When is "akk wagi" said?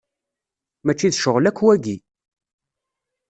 1.49-1.97